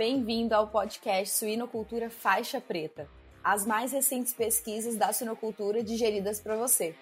Bem-vindo 0.00 0.54
ao 0.54 0.66
podcast 0.66 1.34
Suinocultura 1.34 2.08
Faixa 2.08 2.58
Preta, 2.58 3.06
as 3.44 3.66
mais 3.66 3.92
recentes 3.92 4.32
pesquisas 4.32 4.96
da 4.96 5.12
suinocultura 5.12 5.84
digeridas 5.84 6.40
para 6.40 6.56
você. 6.56 6.96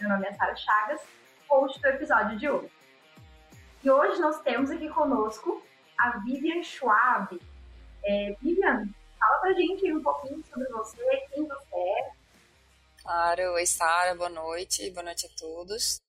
Meu 0.00 0.08
nome 0.08 0.26
é 0.26 0.32
Sara 0.32 0.56
Chagas, 0.56 1.02
host 1.46 1.78
do 1.78 1.86
episódio 1.86 2.38
de 2.38 2.48
hoje. 2.48 2.72
E 3.84 3.90
hoje 3.90 4.22
nós 4.22 4.40
temos 4.40 4.70
aqui 4.70 4.88
conosco 4.88 5.62
a 5.98 6.18
Vivian 6.20 6.62
Schwab. 6.62 7.38
É, 8.02 8.34
Vivian, 8.40 8.88
fala 9.20 9.38
pra 9.38 9.52
gente 9.52 9.92
um 9.92 10.02
pouquinho 10.02 10.42
sobre 10.46 10.66
você, 10.68 11.26
quem 11.34 11.46
você 11.46 11.76
é. 11.76 12.10
Claro, 13.02 13.52
oi 13.52 13.66
Sara, 13.66 14.14
boa 14.14 14.30
noite, 14.30 14.90
boa 14.92 15.04
noite 15.04 15.26
a 15.26 15.38
todos. 15.38 16.00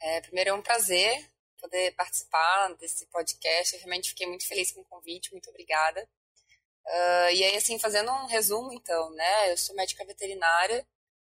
É, 0.00 0.20
primeiro 0.20 0.50
é 0.50 0.54
um 0.54 0.62
prazer 0.62 1.32
poder 1.62 1.94
participar 1.94 2.74
desse 2.74 3.06
podcast. 3.06 3.74
Eu 3.74 3.80
realmente 3.80 4.10
fiquei 4.10 4.26
muito 4.26 4.46
feliz 4.46 4.72
com 4.72 4.80
o 4.80 4.84
convite, 4.84 5.30
muito 5.30 5.48
obrigada. 5.48 6.06
Uh, 6.84 7.30
e 7.32 7.44
aí, 7.44 7.56
assim, 7.56 7.78
fazendo 7.78 8.10
um 8.10 8.26
resumo, 8.26 8.72
então, 8.72 9.10
né? 9.12 9.52
Eu 9.52 9.56
sou 9.56 9.74
médica 9.76 10.04
veterinária, 10.04 10.84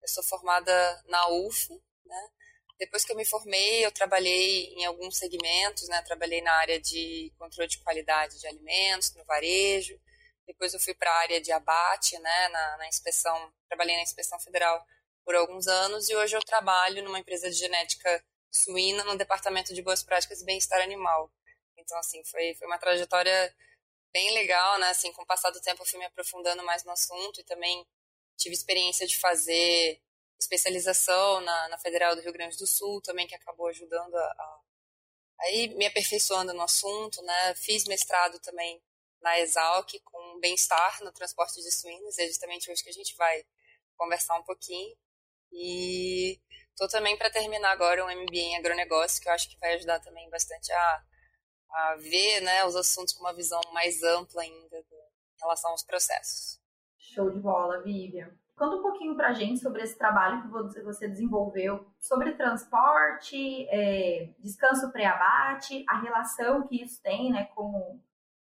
eu 0.01 0.09
sou 0.09 0.23
formada 0.23 1.03
na 1.07 1.29
UF, 1.29 1.73
né? 2.05 2.29
Depois 2.77 3.05
que 3.05 3.11
eu 3.11 3.15
me 3.15 3.25
formei, 3.25 3.85
eu 3.85 3.91
trabalhei 3.91 4.65
em 4.75 4.85
alguns 4.85 5.17
segmentos, 5.17 5.87
né? 5.87 6.01
Trabalhei 6.03 6.41
na 6.41 6.51
área 6.53 6.79
de 6.79 7.33
controle 7.39 7.69
de 7.69 7.79
qualidade 7.79 8.39
de 8.39 8.47
alimentos, 8.47 9.15
no 9.15 9.23
varejo. 9.23 9.99
Depois 10.45 10.73
eu 10.73 10.79
fui 10.79 10.93
para 10.93 11.09
a 11.09 11.19
área 11.21 11.41
de 11.41 11.51
abate, 11.51 12.19
né? 12.19 12.49
Na, 12.49 12.77
na 12.77 12.87
inspeção, 12.87 13.51
trabalhei 13.67 13.95
na 13.95 14.03
inspeção 14.03 14.39
federal 14.39 14.85
por 15.25 15.35
alguns 15.35 15.67
anos 15.67 16.09
e 16.09 16.15
hoje 16.15 16.37
eu 16.37 16.41
trabalho 16.41 17.03
numa 17.03 17.19
empresa 17.19 17.49
de 17.49 17.57
genética 17.57 18.23
suína 18.51 19.03
no 19.03 19.17
departamento 19.17 19.73
de 19.73 19.81
boas 19.81 20.03
práticas 20.03 20.41
e 20.41 20.45
bem-estar 20.45 20.81
animal. 20.81 21.31
Então, 21.77 21.97
assim, 21.99 22.23
foi, 22.25 22.55
foi 22.55 22.67
uma 22.67 22.77
trajetória 22.77 23.55
bem 24.13 24.33
legal, 24.33 24.79
né? 24.79 24.89
Assim, 24.89 25.11
com 25.13 25.21
o 25.21 25.25
passar 25.25 25.51
do 25.51 25.61
tempo 25.61 25.83
eu 25.83 25.85
fui 25.85 25.99
me 25.99 26.05
aprofundando 26.05 26.63
mais 26.63 26.83
no 26.83 26.91
assunto 26.91 27.39
e 27.39 27.43
também 27.43 27.85
tive 28.37 28.55
experiência 28.55 29.05
de 29.07 29.17
fazer 29.19 30.01
especialização 30.39 31.41
na, 31.41 31.69
na 31.69 31.77
Federal 31.77 32.15
do 32.15 32.21
Rio 32.21 32.33
Grande 32.33 32.57
do 32.57 32.67
Sul 32.67 33.01
também, 33.01 33.27
que 33.27 33.35
acabou 33.35 33.67
ajudando 33.67 34.15
a, 34.15 34.23
a 34.23 34.61
aí 35.41 35.67
me 35.75 35.85
aperfeiçoando 35.85 36.53
no 36.53 36.61
assunto, 36.61 37.21
né? 37.21 37.55
Fiz 37.55 37.85
mestrado 37.85 38.39
também 38.39 38.81
na 39.21 39.39
Exalc 39.39 39.99
com 40.03 40.39
bem-estar 40.39 41.03
no 41.03 41.11
transporte 41.11 41.61
de 41.61 41.71
suínos, 41.71 42.17
é 42.17 42.27
justamente 42.27 42.71
hoje 42.71 42.83
que 42.83 42.89
a 42.89 42.93
gente 42.93 43.15
vai 43.15 43.45
conversar 43.95 44.37
um 44.39 44.43
pouquinho. 44.43 44.95
E 45.51 46.39
Estou 46.77 46.87
também 46.87 47.17
para 47.17 47.31
terminar 47.31 47.71
agora 47.71 48.05
um 48.05 48.21
MBA 48.21 48.37
em 48.37 48.55
agronegócio, 48.55 49.19
que 49.19 49.27
eu 49.27 49.33
acho 49.33 49.49
que 49.49 49.57
vai 49.57 49.73
ajudar 49.73 49.99
também 49.99 50.29
bastante 50.29 50.71
a, 50.71 51.03
a 51.71 51.95
ver 51.95 52.39
né, 52.41 52.63
os 52.65 52.75
assuntos 52.75 53.15
com 53.15 53.21
uma 53.21 53.33
visão 53.33 53.59
mais 53.73 54.03
ampla 54.03 54.43
ainda 54.43 54.83
do, 54.83 54.95
em 54.95 55.39
relação 55.41 55.71
aos 55.71 55.83
processos. 55.83 56.61
Show 56.99 57.31
de 57.31 57.39
bola, 57.39 57.81
Vivian. 57.81 58.29
Conta 58.55 58.75
um 58.75 58.83
pouquinho 58.83 59.15
para 59.15 59.29
a 59.29 59.33
gente 59.33 59.59
sobre 59.59 59.81
esse 59.81 59.97
trabalho 59.97 60.43
que 60.43 60.83
você 60.83 61.07
desenvolveu 61.07 61.83
sobre 61.99 62.33
transporte, 62.33 63.67
é, 63.69 64.29
descanso 64.37 64.91
pré-abate, 64.91 65.83
a 65.89 65.99
relação 65.99 66.67
que 66.67 66.83
isso 66.83 67.01
tem 67.01 67.31
né, 67.31 67.45
com, 67.55 67.99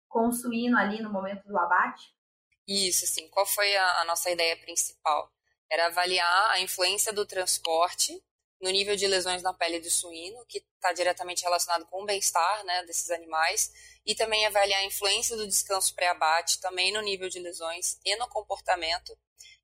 com 0.09 0.27
o 0.27 0.33
suíno 0.33 0.77
ali 0.77 1.01
no 1.01 1.13
momento 1.13 1.47
do 1.47 1.57
abate. 1.57 2.13
Isso, 2.67 3.05
assim, 3.05 3.31
qual 3.31 3.47
foi 3.47 3.77
a, 3.77 4.01
a 4.01 4.05
nossa 4.05 4.29
ideia 4.33 4.57
principal? 4.57 5.31
Era 5.71 5.87
avaliar 5.87 6.51
a 6.53 6.61
influência 6.61 7.13
do 7.13 7.27
transporte 7.27 8.23
no 8.61 8.71
nível 8.71 8.97
de 8.97 9.07
lesões 9.07 9.43
na 9.43 9.53
pele 9.53 9.81
do 9.81 9.91
suíno, 9.91 10.45
que 10.47 10.65
está 10.75 10.93
diretamente 10.93 11.43
relacionado 11.43 11.87
com 11.87 12.03
o 12.03 12.07
bem-estar 12.07 12.65
né, 12.65 12.85
desses 12.85 13.11
animais, 13.11 13.71
e 14.05 14.15
também 14.15 14.47
avaliar 14.47 14.81
a 14.81 14.85
influência 14.85 15.37
do 15.37 15.47
descanso 15.47 15.95
pré-abate 15.95 16.61
também 16.61 16.93
no 16.93 17.03
nível 17.03 17.29
de 17.29 17.39
lesões 17.39 17.99
e 18.05 18.17
no 18.17 18.29
comportamento. 18.29 19.17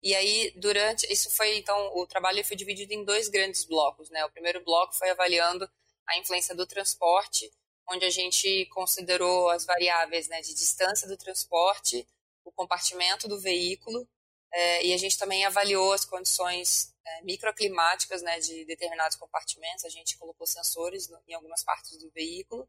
E 0.02 0.14
aí, 0.14 0.52
durante. 0.56 1.10
Isso 1.10 1.30
foi, 1.30 1.56
então, 1.56 1.96
o 1.96 2.06
trabalho 2.06 2.44
foi 2.44 2.56
dividido 2.56 2.92
em 2.92 3.04
dois 3.04 3.28
grandes 3.28 3.64
blocos. 3.64 4.10
Né? 4.10 4.24
O 4.24 4.30
primeiro 4.30 4.62
bloco 4.64 4.94
foi 4.94 5.10
avaliando 5.10 5.68
a 6.06 6.18
influência 6.18 6.54
do 6.54 6.66
transporte, 6.66 7.50
onde 7.88 8.04
a 8.04 8.10
gente 8.10 8.66
considerou 8.66 9.48
as 9.48 9.64
variáveis 9.64 10.28
né, 10.28 10.41
de 10.42 10.54
distância 10.54 11.06
do 11.06 11.16
transporte, 11.16 12.06
o 12.44 12.50
compartimento 12.50 13.28
do 13.28 13.41
veículo 13.41 14.06
é, 14.52 14.86
e 14.86 14.92
a 14.92 14.96
gente 14.96 15.18
também 15.18 15.44
avaliou 15.44 15.92
as 15.92 16.04
condições 16.04 16.94
é, 17.04 17.22
microclimáticas 17.22 18.22
né, 18.22 18.38
de 18.38 18.64
determinados 18.66 19.16
compartimentos. 19.16 19.84
A 19.84 19.88
gente 19.88 20.18
colocou 20.18 20.46
sensores 20.46 21.08
no, 21.08 21.18
em 21.26 21.34
algumas 21.34 21.64
partes 21.64 21.96
do 21.98 22.10
veículo 22.10 22.68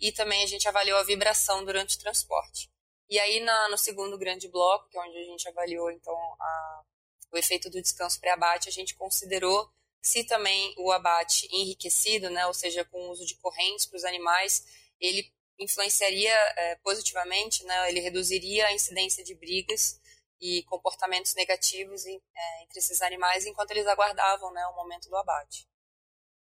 e 0.00 0.10
também 0.12 0.42
a 0.42 0.46
gente 0.46 0.66
avaliou 0.66 0.98
a 0.98 1.02
vibração 1.02 1.64
durante 1.64 1.96
o 1.96 1.98
transporte. 1.98 2.70
E 3.10 3.18
aí, 3.18 3.40
na, 3.40 3.68
no 3.68 3.78
segundo 3.78 4.18
grande 4.18 4.48
bloco, 4.48 4.88
que 4.88 4.98
é 4.98 5.00
onde 5.00 5.18
a 5.18 5.24
gente 5.24 5.48
avaliou 5.48 5.90
então 5.90 6.14
a, 6.14 6.82
o 7.32 7.38
efeito 7.38 7.70
do 7.70 7.80
descanso 7.80 8.20
pré-abate, 8.20 8.68
a 8.68 8.72
gente 8.72 8.94
considerou 8.94 9.70
se 10.00 10.24
também 10.24 10.74
o 10.78 10.92
abate 10.92 11.48
enriquecido, 11.50 12.30
né, 12.30 12.46
ou 12.46 12.54
seja, 12.54 12.84
com 12.84 12.98
o 12.98 13.10
uso 13.10 13.26
de 13.26 13.34
correntes 13.36 13.84
para 13.84 13.96
os 13.96 14.04
animais, 14.04 14.64
ele 15.00 15.30
influenciaria 15.58 16.32
é, 16.56 16.76
positivamente, 16.76 17.64
né, 17.64 17.90
ele 17.90 18.00
reduziria 18.00 18.66
a 18.66 18.72
incidência 18.72 19.24
de 19.24 19.34
brigas 19.34 20.00
e 20.40 20.62
comportamentos 20.64 21.34
negativos 21.34 22.06
em, 22.06 22.16
é, 22.16 22.62
entre 22.62 22.78
esses 22.78 23.02
animais 23.02 23.46
enquanto 23.46 23.72
eles 23.72 23.86
aguardavam 23.86 24.52
né, 24.52 24.66
o 24.66 24.76
momento 24.76 25.08
do 25.08 25.16
abate. 25.16 25.68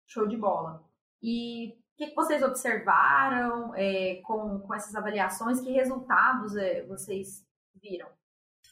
Show 0.07 0.27
de 0.27 0.37
bola. 0.37 0.85
E 1.23 1.73
o 1.95 1.97
que, 1.97 2.09
que 2.09 2.15
vocês 2.15 2.43
observaram 2.43 3.75
é, 3.75 4.17
com, 4.23 4.61
com 4.61 4.75
essas 4.75 4.95
avaliações? 4.95 5.61
Que 5.61 5.73
resultados 5.73 6.55
é, 6.57 6.83
vocês 6.85 7.45
viram? 7.75 8.09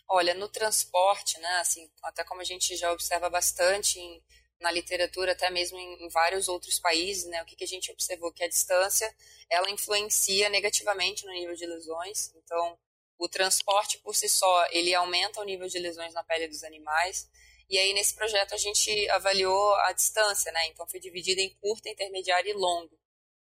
Olha, 0.08 0.34
no 0.34 0.48
transporte, 0.48 1.40
né, 1.40 1.60
assim, 1.60 1.90
até 2.02 2.22
como 2.22 2.42
a 2.42 2.44
gente 2.44 2.76
já 2.76 2.92
observa 2.92 3.30
bastante 3.30 3.98
em, 3.98 4.22
na 4.60 4.70
literatura, 4.70 5.32
até 5.32 5.50
mesmo 5.50 5.78
em, 5.78 6.04
em, 6.04 6.08
vários 6.10 6.48
outros 6.48 6.78
países, 6.78 7.24
né, 7.24 7.42
o 7.42 7.46
que, 7.46 7.56
que 7.56 7.64
a 7.64 7.68
gente 7.68 7.90
observou? 7.90 8.30
Que 8.30 8.44
a 8.44 8.48
distância, 8.48 9.12
ela 9.48 9.70
influencia 9.70 10.50
negativamente 10.50 11.24
no 11.24 11.32
nível 11.32 11.54
de 11.54 11.66
lesões. 11.66 12.34
Então, 12.36 12.78
o 13.24 13.28
transporte 13.28 13.98
por 13.98 14.14
si 14.14 14.28
só, 14.28 14.66
ele 14.70 14.94
aumenta 14.94 15.40
o 15.40 15.44
nível 15.44 15.66
de 15.66 15.78
lesões 15.78 16.12
na 16.12 16.22
pele 16.22 16.48
dos 16.48 16.62
animais. 16.62 17.28
E 17.68 17.78
aí, 17.78 17.92
nesse 17.94 18.14
projeto, 18.14 18.54
a 18.54 18.58
gente 18.58 19.08
avaliou 19.10 19.74
a 19.76 19.92
distância, 19.92 20.52
né? 20.52 20.66
Então, 20.68 20.86
foi 20.86 21.00
dividida 21.00 21.40
em 21.40 21.54
curta, 21.60 21.88
intermediária 21.88 22.50
e 22.50 22.54
longo. 22.54 22.98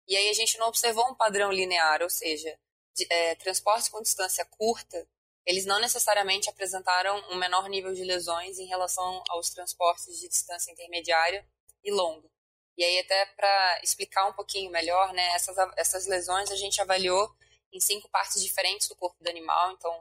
E 0.08 0.16
aí, 0.16 0.30
a 0.30 0.34
gente 0.34 0.58
não 0.58 0.68
observou 0.68 1.06
um 1.10 1.16
padrão 1.16 1.52
linear, 1.52 2.02
ou 2.02 2.10
seja, 2.10 2.58
de, 2.96 3.06
é, 3.10 3.36
transportes 3.36 3.90
com 3.90 4.02
distância 4.02 4.46
curta, 4.46 5.08
eles 5.46 5.66
não 5.66 5.80
necessariamente 5.80 6.50
apresentaram 6.50 7.18
um 7.30 7.36
menor 7.36 7.70
nível 7.70 7.94
de 7.94 8.04
lesões 8.04 8.60
em 8.60 8.66
relação 8.66 9.24
aos 9.30 9.50
transportes 9.50 10.20
de 10.20 10.28
distância 10.28 10.72
intermediária 10.72 11.46
e 11.84 11.92
longa. 11.92 12.30
E 12.78 12.84
aí, 12.84 13.00
até 13.00 13.26
para 13.28 13.80
explicar 13.82 14.28
um 14.28 14.34
pouquinho 14.34 14.70
melhor, 14.70 15.14
né, 15.14 15.26
essas, 15.34 15.58
essas 15.78 16.06
lesões 16.06 16.52
a 16.52 16.56
gente 16.56 16.82
avaliou 16.82 17.34
em 17.72 17.80
cinco 17.80 18.10
partes 18.10 18.42
diferentes 18.42 18.88
do 18.88 18.96
corpo 18.96 19.18
do 19.22 19.30
animal. 19.30 19.72
Então, 19.72 19.94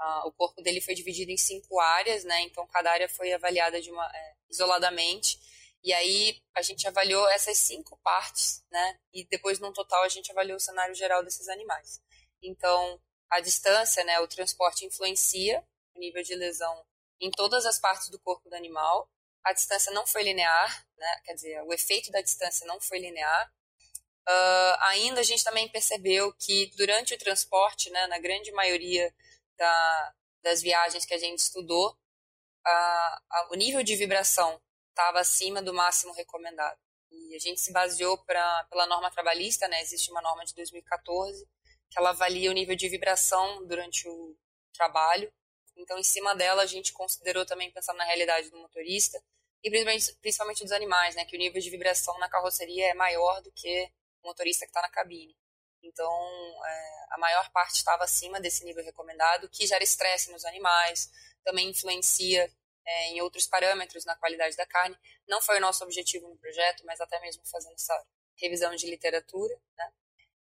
uh, 0.00 0.28
o 0.28 0.32
corpo 0.32 0.62
dele 0.62 0.80
foi 0.80 0.94
dividido 0.94 1.30
em 1.30 1.36
cinco 1.36 1.78
áreas, 1.80 2.24
né? 2.24 2.40
Então, 2.42 2.66
cada 2.66 2.90
área 2.90 3.08
foi 3.08 3.32
avaliada 3.32 3.80
de 3.80 3.90
uma, 3.90 4.06
é, 4.14 4.34
isoladamente. 4.48 5.38
E 5.82 5.92
aí, 5.92 6.40
a 6.54 6.62
gente 6.62 6.86
avaliou 6.88 7.28
essas 7.28 7.58
cinco 7.58 7.96
partes, 8.02 8.64
né? 8.70 8.98
E 9.12 9.24
depois, 9.26 9.58
no 9.58 9.72
total, 9.72 10.02
a 10.02 10.08
gente 10.08 10.30
avaliou 10.30 10.56
o 10.56 10.60
cenário 10.60 10.94
geral 10.94 11.22
desses 11.22 11.48
animais. 11.48 12.00
Então, 12.42 13.00
a 13.30 13.40
distância, 13.40 14.04
né? 14.04 14.20
O 14.20 14.28
transporte 14.28 14.84
influencia 14.84 15.64
o 15.94 15.98
nível 15.98 16.22
de 16.22 16.34
lesão 16.34 16.84
em 17.20 17.30
todas 17.30 17.66
as 17.66 17.78
partes 17.78 18.08
do 18.08 18.18
corpo 18.20 18.48
do 18.48 18.54
animal. 18.54 19.10
A 19.44 19.52
distância 19.52 19.92
não 19.92 20.06
foi 20.06 20.22
linear, 20.22 20.86
né? 20.96 21.20
Quer 21.24 21.34
dizer, 21.34 21.62
o 21.62 21.72
efeito 21.72 22.10
da 22.10 22.20
distância 22.20 22.66
não 22.66 22.80
foi 22.80 22.98
linear. 22.98 23.52
Uh, 24.28 24.76
ainda 24.80 25.20
a 25.20 25.24
gente 25.24 25.42
também 25.42 25.68
percebeu 25.68 26.34
que 26.34 26.70
durante 26.76 27.14
o 27.14 27.18
transporte, 27.18 27.88
né, 27.90 28.06
na 28.08 28.18
grande 28.18 28.52
maioria 28.52 29.14
da, 29.56 30.14
das 30.42 30.60
viagens 30.60 31.06
que 31.06 31.14
a 31.14 31.18
gente 31.18 31.38
estudou, 31.38 31.96
o 33.50 33.54
nível 33.54 33.82
de 33.82 33.96
vibração 33.96 34.60
estava 34.90 35.20
acima 35.20 35.62
do 35.62 35.72
máximo 35.72 36.12
recomendado. 36.12 36.78
E 37.10 37.34
a 37.34 37.38
gente 37.38 37.58
se 37.58 37.72
baseou 37.72 38.18
pra, 38.24 38.66
pela 38.70 38.86
norma 38.86 39.10
trabalhista, 39.10 39.66
né, 39.68 39.80
existe 39.80 40.10
uma 40.10 40.20
norma 40.20 40.44
de 40.44 40.54
2014 40.54 41.48
que 41.90 41.98
ela 41.98 42.10
avalia 42.10 42.50
o 42.50 42.54
nível 42.54 42.76
de 42.76 42.88
vibração 42.88 43.66
durante 43.66 44.06
o 44.08 44.36
trabalho. 44.74 45.32
Então, 45.76 45.98
em 45.98 46.04
cima 46.04 46.34
dela, 46.34 46.62
a 46.62 46.66
gente 46.66 46.92
considerou 46.92 47.46
também, 47.46 47.70
pensando 47.72 47.96
na 47.96 48.04
realidade 48.04 48.50
do 48.50 48.58
motorista, 48.58 49.18
e 49.62 49.70
principalmente, 49.70 50.16
principalmente 50.20 50.62
dos 50.62 50.72
animais, 50.72 51.14
né, 51.14 51.24
que 51.24 51.36
o 51.36 51.38
nível 51.38 51.60
de 51.60 51.70
vibração 51.70 52.16
na 52.18 52.28
carroceria 52.28 52.90
é 52.90 52.94
maior 52.94 53.40
do 53.42 53.50
que 53.52 53.90
motorista 54.22 54.66
que 54.66 54.70
está 54.70 54.82
na 54.82 54.88
cabine. 54.88 55.36
Então, 55.82 56.10
é, 56.66 57.06
a 57.10 57.18
maior 57.18 57.50
parte 57.50 57.76
estava 57.76 58.04
acima 58.04 58.40
desse 58.40 58.64
nível 58.64 58.84
recomendado, 58.84 59.48
que 59.48 59.66
gera 59.66 59.82
estresse 59.82 60.30
nos 60.30 60.44
animais, 60.44 61.10
também 61.44 61.68
influencia 61.68 62.52
é, 62.84 63.08
em 63.08 63.20
outros 63.20 63.46
parâmetros 63.46 64.04
na 64.04 64.16
qualidade 64.16 64.56
da 64.56 64.66
carne. 64.66 64.96
Não 65.28 65.40
foi 65.40 65.58
o 65.58 65.60
nosso 65.60 65.84
objetivo 65.84 66.28
no 66.28 66.36
projeto, 66.36 66.84
mas 66.84 67.00
até 67.00 67.20
mesmo 67.20 67.44
fazendo 67.46 67.74
essa 67.74 68.06
revisão 68.36 68.74
de 68.74 68.88
literatura. 68.88 69.54
Né? 69.76 69.92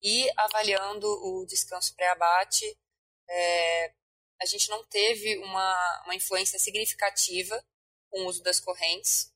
E 0.02 0.30
avaliando 0.36 1.06
o 1.06 1.46
descanso 1.46 1.94
pré-abate, 1.94 2.78
é, 3.28 3.92
a 4.40 4.46
gente 4.46 4.68
não 4.68 4.84
teve 4.84 5.38
uma, 5.38 6.02
uma 6.04 6.14
influência 6.14 6.58
significativa 6.58 7.64
com 8.10 8.20
o 8.22 8.26
uso 8.26 8.42
das 8.42 8.60
correntes 8.60 9.32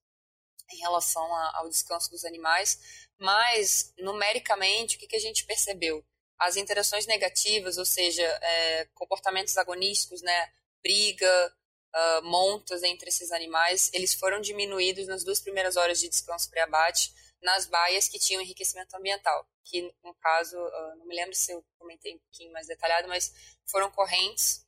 em 0.70 0.76
relação 0.78 1.34
a, 1.34 1.58
ao 1.58 1.68
descanso 1.68 2.10
dos 2.10 2.24
animais, 2.24 3.07
mas 3.18 3.92
numericamente 3.98 4.96
o 4.96 4.98
que, 4.98 5.06
que 5.06 5.16
a 5.16 5.20
gente 5.20 5.44
percebeu? 5.44 6.04
As 6.38 6.56
interações 6.56 7.06
negativas, 7.06 7.78
ou 7.78 7.84
seja, 7.84 8.22
é, 8.22 8.88
comportamentos 8.94 9.56
agonísticos, 9.56 10.22
né, 10.22 10.52
briga, 10.82 11.56
uh, 11.94 12.24
montas 12.24 12.82
entre 12.82 13.08
esses 13.08 13.32
animais, 13.32 13.90
eles 13.92 14.14
foram 14.14 14.40
diminuídos 14.40 15.06
nas 15.06 15.24
duas 15.24 15.40
primeiras 15.40 15.76
horas 15.76 15.98
de 15.98 16.08
descanso 16.08 16.50
pré-abate 16.50 17.12
nas 17.42 17.66
baias 17.66 18.08
que 18.08 18.18
tinham 18.18 18.42
enriquecimento 18.42 18.94
ambiental, 18.96 19.48
que 19.64 19.94
no 20.02 20.14
caso, 20.14 20.56
uh, 20.56 20.96
não 20.96 21.06
me 21.06 21.14
lembro 21.14 21.34
se 21.34 21.52
eu 21.52 21.64
comentei 21.78 22.14
um 22.14 22.18
pouquinho 22.18 22.52
mais 22.52 22.66
detalhado, 22.66 23.08
mas 23.08 23.32
foram 23.66 23.90
correntes. 23.90 24.66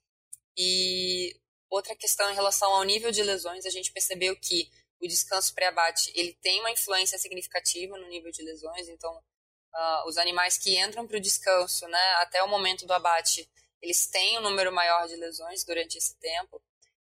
E 0.56 1.37
outra 1.69 1.97
questão 1.97 2.31
em 2.31 2.35
relação 2.35 2.73
ao 2.73 2.85
nível 2.85 3.11
de 3.11 3.23
lesões, 3.23 3.67
a 3.67 3.70
gente 3.70 3.93
percebeu 3.93 4.37
que 4.37 4.70
o 5.00 5.08
descanso 5.08 5.55
pré-abate 5.55 6.12
ele 6.14 6.35
tem 6.35 6.61
uma 6.61 6.70
influência 6.70 7.19
significativa 7.19 7.97
no 7.97 8.08
nível 8.08 8.31
de 8.31 8.43
lesões, 8.43 8.88
então 8.88 9.12
uh, 9.75 10.08
os 10.08 10.19
animais 10.19 10.58
que 10.58 10.79
entram 10.79 11.06
para 11.06 11.17
o 11.17 11.20
descanso, 11.20 11.87
né, 11.88 12.12
até 12.19 12.43
o 12.43 12.49
momento 12.49 12.87
do 12.87 12.93
abate, 12.93 13.50
eles 13.81 14.06
têm 14.06 14.38
um 14.38 14.43
número 14.43 14.73
maior 14.73 15.06
de 15.08 15.17
lesões 15.17 15.64
durante 15.64 15.97
esse 15.97 16.19
tempo. 16.19 16.62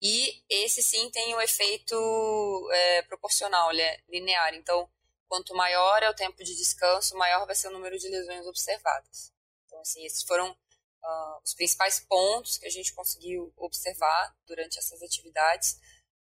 E 0.01 0.43
esse 0.49 0.83
sim 0.83 1.11
tem 1.11 1.35
o 1.35 1.39
um 1.39 1.41
efeito 1.41 2.69
é, 2.73 3.03
proporcional, 3.03 3.73
é 3.73 4.01
linear. 4.09 4.55
Então, 4.55 4.89
quanto 5.27 5.55
maior 5.55 6.03
é 6.03 6.11
o 6.11 6.15
tempo 6.15 6.45
de 6.45 6.55
descanso, 6.55 7.17
maior 7.17 7.47
vai 7.47 7.55
ser 7.55 7.69
o 7.69 7.73
número 7.73 7.99
de 7.99 8.09
lesões 8.09 8.47
observadas. 8.47 9.33
Então, 9.67 9.81
assim, 9.81 10.05
esses 10.05 10.23
foram 10.23 10.51
uh, 10.51 11.41
os 11.45 11.55
principais 11.55 12.01
pontos 12.01 12.59
que 12.59 12.67
a 12.67 12.71
gente 12.71 12.95
conseguiu 12.95 13.53
observar 13.57 14.37
durante 14.47 14.79
essas 14.79 15.03
atividades. 15.03 15.79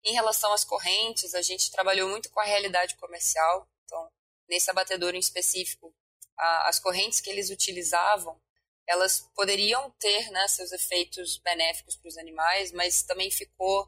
Em 0.08 0.14
relação 0.14 0.52
às 0.52 0.64
correntes, 0.64 1.34
a 1.34 1.42
gente 1.42 1.70
trabalhou 1.70 2.08
muito 2.08 2.30
com 2.30 2.40
a 2.40 2.44
realidade 2.44 2.96
comercial. 2.96 3.68
Então, 3.84 4.10
nesse 4.48 4.70
abatedor 4.70 5.14
em 5.14 5.18
específico, 5.18 5.94
a, 6.38 6.68
as 6.68 6.78
correntes 6.78 7.20
que 7.20 7.30
eles 7.30 7.50
utilizavam 7.50 8.40
elas 8.88 9.30
poderiam 9.34 9.90
ter 10.00 10.30
né, 10.30 10.48
seus 10.48 10.72
efeitos 10.72 11.36
benéficos 11.38 11.94
para 11.94 12.08
os 12.08 12.16
animais, 12.16 12.72
mas 12.72 13.02
também 13.02 13.30
ficou 13.30 13.86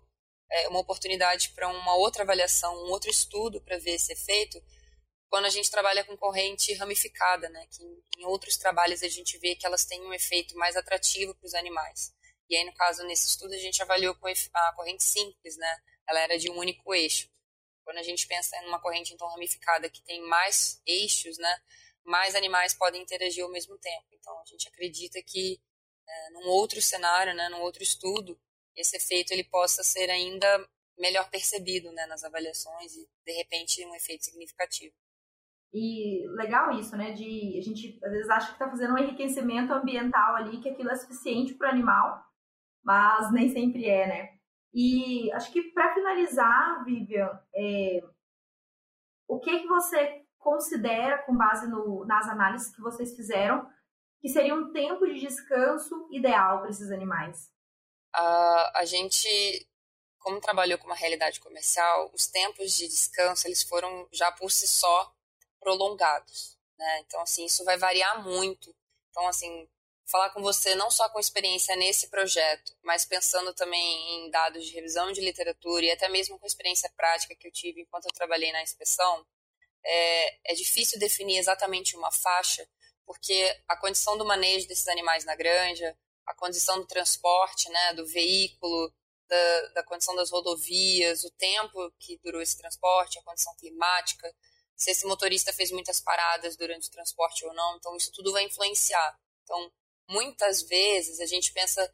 é, 0.50 0.68
uma 0.68 0.80
oportunidade 0.80 1.50
para 1.50 1.68
uma 1.68 1.94
outra 1.96 2.22
avaliação, 2.22 2.74
um 2.84 2.90
outro 2.90 3.10
estudo 3.10 3.62
para 3.62 3.78
ver 3.78 3.92
esse 3.92 4.12
efeito, 4.12 4.62
quando 5.30 5.46
a 5.46 5.50
gente 5.50 5.70
trabalha 5.70 6.04
com 6.04 6.16
corrente 6.18 6.74
ramificada, 6.74 7.48
né, 7.48 7.66
que 7.70 7.82
em, 7.82 8.02
em 8.18 8.24
outros 8.26 8.58
trabalhos 8.58 9.02
a 9.02 9.08
gente 9.08 9.38
vê 9.38 9.56
que 9.56 9.64
elas 9.64 9.86
têm 9.86 10.02
um 10.02 10.12
efeito 10.12 10.54
mais 10.56 10.76
atrativo 10.76 11.34
para 11.34 11.46
os 11.46 11.54
animais. 11.54 12.12
E 12.50 12.56
aí, 12.56 12.64
no 12.64 12.74
caso, 12.74 13.04
nesse 13.04 13.28
estudo, 13.28 13.54
a 13.54 13.58
gente 13.58 13.80
avaliou 13.80 14.14
com 14.16 14.26
a 14.26 14.72
corrente 14.74 15.04
simples, 15.04 15.56
né? 15.56 15.78
Ela 16.08 16.20
era 16.20 16.38
de 16.38 16.50
um 16.50 16.58
único 16.58 16.92
eixo. 16.92 17.30
Quando 17.84 17.98
a 17.98 18.02
gente 18.02 18.26
pensa 18.26 18.56
em 18.56 18.66
uma 18.66 18.80
corrente, 18.80 19.14
então, 19.14 19.28
ramificada, 19.28 19.88
que 19.88 20.02
tem 20.02 20.20
mais 20.22 20.82
eixos, 20.84 21.38
né? 21.38 21.62
mais 22.04 22.34
animais 22.34 22.74
podem 22.74 23.02
interagir 23.02 23.44
ao 23.44 23.50
mesmo 23.50 23.78
tempo. 23.78 24.06
Então, 24.12 24.38
a 24.40 24.44
gente 24.44 24.68
acredita 24.68 25.22
que 25.22 25.60
é, 26.08 26.30
num 26.30 26.48
outro 26.48 26.80
cenário, 26.80 27.34
né, 27.34 27.48
num 27.48 27.60
outro 27.60 27.82
estudo, 27.82 28.38
esse 28.76 28.96
efeito 28.96 29.32
ele 29.32 29.44
possa 29.44 29.82
ser 29.82 30.10
ainda 30.10 30.68
melhor 30.98 31.30
percebido 31.30 31.90
né, 31.92 32.06
nas 32.06 32.24
avaliações 32.24 32.94
e, 32.94 33.08
de 33.24 33.32
repente, 33.32 33.84
um 33.86 33.94
efeito 33.94 34.24
significativo. 34.24 34.94
E 35.72 36.26
legal 36.30 36.72
isso, 36.72 36.96
né? 36.96 37.12
De 37.12 37.56
a 37.56 37.62
gente 37.62 37.96
às 38.02 38.10
vezes 38.10 38.28
acha 38.28 38.46
que 38.48 38.52
está 38.54 38.68
fazendo 38.68 38.94
um 38.94 38.98
enriquecimento 38.98 39.72
ambiental 39.72 40.34
ali, 40.34 40.60
que 40.60 40.68
aquilo 40.68 40.90
é 40.90 40.96
suficiente 40.96 41.54
para 41.54 41.68
o 41.68 41.70
animal, 41.70 42.24
mas 42.82 43.32
nem 43.32 43.48
sempre 43.50 43.86
é, 43.86 44.06
né? 44.06 44.40
E 44.72 45.30
acho 45.32 45.52
que 45.52 45.62
para 45.72 45.94
finalizar, 45.94 46.84
Vivian, 46.84 47.30
é, 47.54 48.00
o 49.28 49.38
que 49.40 49.60
que 49.60 49.66
você 49.66 50.24
considera, 50.38 51.22
com 51.24 51.36
base 51.36 51.68
no, 51.68 52.04
nas 52.06 52.28
análises 52.28 52.74
que 52.74 52.80
vocês 52.80 53.14
fizeram, 53.14 53.68
que 54.20 54.28
seria 54.28 54.54
um 54.54 54.72
tempo 54.72 55.06
de 55.06 55.20
descanso 55.20 56.08
ideal 56.10 56.60
para 56.60 56.70
esses 56.70 56.90
animais? 56.90 57.50
Uh, 58.14 58.66
a 58.74 58.84
gente, 58.84 59.28
como 60.18 60.40
trabalhou 60.40 60.78
com 60.78 60.86
uma 60.86 60.96
realidade 60.96 61.40
comercial, 61.40 62.10
os 62.12 62.26
tempos 62.26 62.76
de 62.76 62.88
descanso 62.88 63.46
eles 63.46 63.62
foram 63.62 64.08
já 64.12 64.30
por 64.32 64.50
si 64.50 64.66
só 64.66 65.14
prolongados. 65.60 66.58
Né? 66.78 67.00
Então, 67.00 67.20
assim, 67.20 67.44
isso 67.44 67.64
vai 67.64 67.78
variar 67.78 68.22
muito. 68.22 68.74
Então, 69.10 69.26
assim, 69.28 69.68
falar 70.10 70.30
com 70.30 70.42
você 70.42 70.74
não 70.74 70.90
só 70.90 71.08
com 71.08 71.20
experiência 71.20 71.76
nesse 71.76 72.08
projeto, 72.08 72.74
mas 72.82 73.04
pensando 73.04 73.54
também 73.54 74.26
em 74.26 74.30
dados 74.30 74.66
de 74.66 74.74
revisão 74.74 75.12
de 75.12 75.20
literatura 75.20 75.84
e 75.84 75.90
até 75.90 76.08
mesmo 76.08 76.38
com 76.38 76.46
experiência 76.46 76.90
prática 76.96 77.34
que 77.34 77.46
eu 77.46 77.52
tive 77.52 77.82
enquanto 77.82 78.06
eu 78.06 78.12
trabalhei 78.12 78.52
na 78.52 78.62
inspeção, 78.62 79.24
é, 79.84 80.52
é 80.52 80.54
difícil 80.54 80.98
definir 80.98 81.38
exatamente 81.38 81.96
uma 81.96 82.10
faixa, 82.10 82.66
porque 83.06 83.56
a 83.68 83.76
condição 83.76 84.18
do 84.18 84.24
manejo 84.24 84.66
desses 84.66 84.88
animais 84.88 85.24
na 85.24 85.34
granja, 85.34 85.96
a 86.26 86.34
condição 86.34 86.78
do 86.78 86.86
transporte, 86.86 87.68
né, 87.70 87.94
do 87.94 88.06
veículo, 88.06 88.92
da, 89.28 89.68
da 89.74 89.82
condição 89.84 90.14
das 90.16 90.30
rodovias, 90.30 91.24
o 91.24 91.30
tempo 91.30 91.92
que 91.98 92.18
durou 92.22 92.42
esse 92.42 92.58
transporte, 92.58 93.18
a 93.18 93.22
condição 93.22 93.54
climática, 93.56 94.34
se 94.76 94.90
esse 94.90 95.06
motorista 95.06 95.52
fez 95.52 95.70
muitas 95.70 96.00
paradas 96.00 96.56
durante 96.56 96.88
o 96.88 96.90
transporte 96.90 97.44
ou 97.44 97.54
não, 97.54 97.76
então 97.76 97.96
isso 97.96 98.10
tudo 98.12 98.32
vai 98.32 98.44
influenciar. 98.44 99.18
Então, 99.44 99.70
muitas 100.10 100.62
vezes 100.62 101.20
a 101.20 101.26
gente 101.26 101.52
pensa 101.52 101.90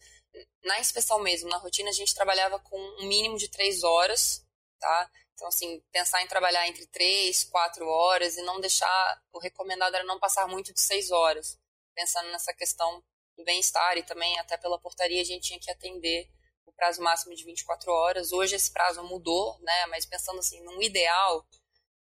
na 0.65 0.81
inspeção 0.81 1.19
mesmo, 1.21 1.49
na 1.49 1.59
rotina 1.59 1.89
a 1.89 1.93
gente 1.93 2.15
trabalhava 2.15 2.59
com 2.59 2.79
um 3.01 3.07
mínimo 3.07 3.39
de 3.39 3.49
três 3.49 3.83
horas, 3.85 4.45
tá? 4.81 5.11
Então, 5.35 5.49
assim, 5.49 5.83
pensar 5.93 6.23
em 6.23 6.27
trabalhar 6.27 6.67
entre 6.67 6.87
três, 6.87 7.45
quatro 7.45 7.87
horas 7.87 8.37
e 8.37 8.43
não 8.43 8.61
deixar. 8.61 9.23
O 9.33 9.39
recomendado 9.39 9.95
era 9.95 10.05
não 10.05 10.19
passar 10.19 10.49
muito 10.49 10.73
de 10.73 10.81
seis 10.81 11.11
horas, 11.11 11.59
pensando 11.95 12.31
nessa 12.31 12.55
questão 12.55 13.03
do 13.37 13.45
bem-estar 13.45 13.99
e 13.99 14.03
também, 14.03 14.39
até 14.39 14.57
pela 14.57 14.81
portaria, 14.81 15.21
a 15.21 15.25
gente 15.25 15.49
tinha 15.49 15.61
que 15.61 15.71
atender 15.71 16.29
o 16.65 16.73
prazo 16.73 17.03
máximo 17.03 17.35
de 17.35 17.45
24 17.45 17.93
horas. 17.93 18.33
Hoje 18.33 18.57
esse 18.57 18.73
prazo 18.73 19.03
mudou, 19.05 19.59
né? 19.61 19.87
Mas 19.87 20.07
pensando 20.07 20.39
assim, 20.39 20.63
num 20.63 20.81
ideal, 20.81 21.47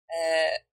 é, 0.10 0.64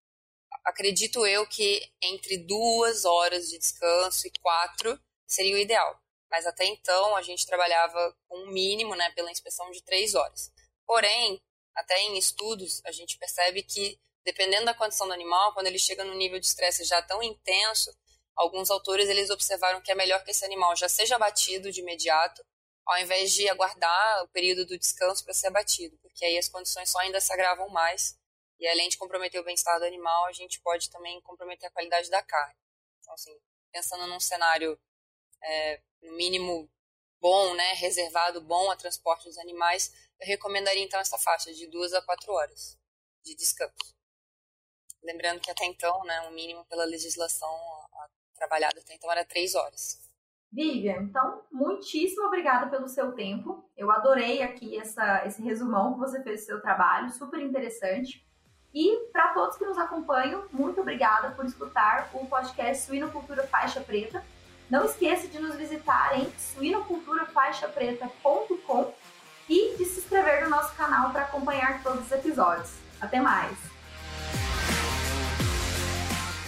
acredito 0.65 1.27
eu 1.27 1.47
que 1.47 1.83
entre 2.01 2.39
duas 2.39 3.05
horas 3.05 3.49
de 3.49 3.59
descanso 3.59 4.29
e 4.29 4.33
quatro 4.41 4.99
seria 5.27 5.55
o 5.55 5.59
ideal. 5.59 6.01
Mas 6.31 6.47
até 6.47 6.65
então 6.65 7.17
a 7.17 7.23
gente 7.23 7.47
trabalhava 7.47 8.17
com 8.29 8.39
um 8.39 8.51
mínimo, 8.51 8.95
né, 8.95 9.11
pela 9.11 9.31
inspeção 9.31 9.71
de 9.71 9.83
três 9.83 10.15
horas. 10.15 10.53
Porém, 10.87 11.41
até 11.75 11.99
em 12.03 12.19
estudos, 12.19 12.81
a 12.85 12.93
gente 12.93 13.19
percebe 13.19 13.63
que, 13.63 13.99
dependendo 14.25 14.65
da 14.65 14.75
condição 14.75 15.07
do 15.07 15.13
animal, 15.13 15.53
quando 15.55 15.67
ele 15.67 15.79
chega 15.79 16.05
no 16.05 16.15
nível 16.15 16.39
de 16.39 16.47
estresse 16.47 16.85
já 16.85 17.01
tão 17.03 17.23
intenso, 17.23 17.97
alguns 18.37 18.71
autores 18.71 19.09
eles 19.09 19.31
observaram 19.31 19.81
que 19.81 19.93
é 19.93 19.95
melhor 19.95 20.23
que 20.25 20.31
esse 20.31 20.45
animal 20.45 20.75
já 20.77 20.89
seja 20.89 21.17
abatido 21.17 21.71
de 21.71 21.81
imediato, 21.81 22.45
ao 22.87 22.99
invés 22.99 23.33
de 23.33 23.49
aguardar 23.49 24.25
o 24.25 24.29
período 24.29 24.67
do 24.67 24.79
descanso 24.79 25.25
para 25.25 25.33
ser 25.33 25.47
abatido, 25.47 25.97
porque 25.99 26.25
aí 26.25 26.37
as 26.37 26.49
condições 26.49 26.91
só 26.91 26.99
ainda 26.99 27.21
se 27.21 27.33
agravam 27.33 27.69
mais, 27.71 28.19
e 28.61 28.69
além 28.69 28.89
de 28.89 28.97
comprometer 28.97 29.41
o 29.41 29.45
bem-estar 29.45 29.79
do 29.79 29.87
animal, 29.87 30.27
a 30.27 30.33
gente 30.33 30.61
pode 30.61 30.91
também 30.91 31.21
comprometer 31.23 31.69
a 31.69 31.73
qualidade 31.73 32.11
da 32.11 32.23
carne. 32.23 32.55
Então, 33.01 33.15
assim, 33.15 33.37
pensando 33.73 34.07
num 34.07 34.21
cenário, 34.21 34.79
é, 35.45 35.81
no 36.03 36.17
mínimo, 36.17 36.69
bom, 37.21 37.55
né, 37.55 37.73
reservado 37.75 38.41
bom 38.41 38.71
a 38.71 38.77
transporte 38.77 39.25
dos 39.25 39.39
animais, 39.39 39.93
eu 40.21 40.27
recomendaria 40.27 40.83
então 40.83 41.01
essa 41.01 41.19
faixa 41.19 41.53
de 41.53 41.67
duas 41.67 41.93
a 41.93 42.03
quatro 42.03 42.33
horas 42.33 42.79
de 43.23 43.35
descanso. 43.35 43.95
Lembrando 45.03 45.41
que 45.41 45.51
até 45.51 45.65
então, 45.67 46.03
né, 46.05 46.21
o 46.29 46.33
mínimo 46.33 46.65
pela 46.67 46.85
legislação 46.85 47.51
trabalhada 48.35 48.81
até 48.81 48.95
então 48.95 49.11
era 49.11 49.25
três 49.25 49.55
horas. 49.55 50.03
Vivian, 50.53 51.03
então, 51.03 51.43
muitíssimo 51.51 52.27
obrigada 52.27 52.71
pelo 52.71 52.89
seu 52.89 53.13
tempo. 53.13 53.69
Eu 53.77 53.91
adorei 53.91 54.41
aqui 54.41 54.79
essa, 54.79 55.27
esse 55.27 55.43
resumão 55.43 55.95
que 55.95 56.01
você 56.01 56.23
fez 56.23 56.43
do 56.43 56.47
seu 56.47 56.61
trabalho, 56.61 57.11
super 57.11 57.41
interessante. 57.41 58.25
E 58.73 59.09
para 59.13 59.35
todos 59.35 59.57
que 59.57 59.65
nos 59.65 59.79
acompanham, 59.79 60.47
muito 60.53 60.81
obrigada 60.81 61.33
por 61.33 61.45
escutar 61.45 62.11
o 62.15 62.27
podcast 62.27 62.87
Suinocultura 62.87 63.47
Faixa 63.49 63.81
Preta. 63.81 64.25
Não 64.71 64.85
esqueça 64.85 65.27
de 65.29 65.39
nos 65.39 65.55
visitar 65.57 66.19
em 66.19 66.27
suinoculturafaixapreta.com 66.39 68.93
e 69.49 69.77
de 69.77 69.85
se 69.85 70.01
inscrever 70.01 70.45
no 70.45 70.51
nosso 70.51 70.75
canal 70.75 71.11
para 71.11 71.23
acompanhar 71.23 71.81
todos 71.83 72.07
os 72.07 72.13
episódios. 72.13 72.71
Até 73.01 73.21
mais! 73.21 73.57